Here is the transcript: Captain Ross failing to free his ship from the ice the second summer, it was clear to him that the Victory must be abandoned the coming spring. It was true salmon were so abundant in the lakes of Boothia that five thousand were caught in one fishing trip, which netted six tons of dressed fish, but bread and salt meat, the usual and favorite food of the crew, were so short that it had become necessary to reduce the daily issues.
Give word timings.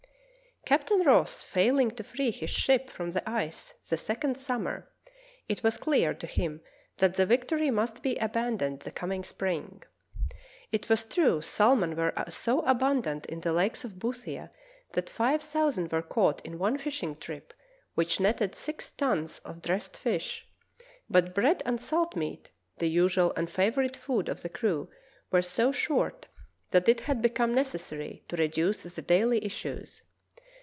Captain 0.63 1.01
Ross 1.01 1.43
failing 1.43 1.91
to 1.91 2.01
free 2.03 2.31
his 2.31 2.49
ship 2.49 2.89
from 2.89 3.09
the 3.11 3.29
ice 3.29 3.73
the 3.89 3.97
second 3.97 4.37
summer, 4.37 4.87
it 5.49 5.63
was 5.63 5.75
clear 5.75 6.13
to 6.13 6.25
him 6.25 6.61
that 6.97 7.15
the 7.15 7.25
Victory 7.25 7.69
must 7.69 8.01
be 8.01 8.15
abandoned 8.19 8.79
the 8.81 8.91
coming 8.91 9.21
spring. 9.23 9.83
It 10.71 10.87
was 10.87 11.03
true 11.03 11.41
salmon 11.41 11.97
were 11.97 12.13
so 12.29 12.59
abundant 12.61 13.25
in 13.25 13.41
the 13.41 13.51
lakes 13.51 13.83
of 13.83 13.99
Boothia 13.99 14.49
that 14.93 15.09
five 15.09 15.41
thousand 15.41 15.91
were 15.91 16.03
caught 16.03 16.39
in 16.45 16.57
one 16.57 16.77
fishing 16.77 17.17
trip, 17.17 17.53
which 17.95 18.21
netted 18.21 18.55
six 18.55 18.91
tons 18.91 19.39
of 19.39 19.61
dressed 19.61 19.97
fish, 19.97 20.47
but 21.09 21.33
bread 21.35 21.61
and 21.65 21.81
salt 21.81 22.15
meat, 22.15 22.49
the 22.77 22.87
usual 22.87 23.33
and 23.35 23.49
favorite 23.49 23.97
food 23.97 24.29
of 24.29 24.41
the 24.41 24.47
crew, 24.47 24.89
were 25.31 25.41
so 25.41 25.73
short 25.73 26.27
that 26.69 26.87
it 26.87 27.01
had 27.01 27.21
become 27.21 27.53
necessary 27.53 28.23
to 28.29 28.37
reduce 28.37 28.83
the 28.83 29.01
daily 29.01 29.43
issues. 29.43 30.03